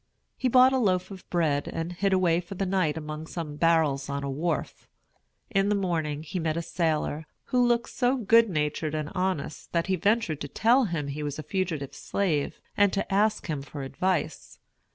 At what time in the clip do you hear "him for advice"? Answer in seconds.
13.45-14.57